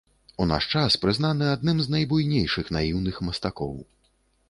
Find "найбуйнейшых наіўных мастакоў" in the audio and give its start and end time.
1.99-3.73